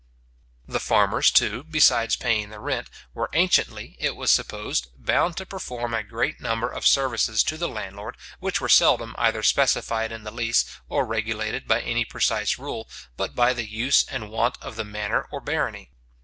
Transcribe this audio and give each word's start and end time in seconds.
The 0.67 0.79
farmers, 0.79 1.29
too, 1.29 1.63
besides 1.63 2.15
paying 2.15 2.49
the 2.49 2.59
rent, 2.59 2.89
were 3.13 3.29
anciently, 3.33 3.95
it 3.99 4.15
was 4.15 4.31
supposed, 4.31 4.87
bound 4.97 5.37
to 5.37 5.45
perform 5.45 5.93
a 5.93 6.01
great 6.01 6.41
number 6.41 6.67
of 6.67 6.87
services 6.87 7.43
to 7.43 7.55
the 7.55 7.69
landlord, 7.69 8.17
which 8.39 8.59
were 8.59 8.67
seldom 8.67 9.13
either 9.19 9.43
specified 9.43 10.11
in 10.11 10.23
the 10.23 10.31
lease, 10.31 10.65
or 10.89 11.05
regulated 11.05 11.67
by 11.67 11.81
any 11.81 12.03
precise 12.03 12.57
rule, 12.57 12.89
but 13.15 13.35
by 13.35 13.53
the 13.53 13.69
use 13.69 14.03
and 14.09 14.31
wont 14.31 14.57
of 14.59 14.75
the 14.75 14.83
manor 14.85 15.27
or 15.29 15.39
barony. 15.39 15.91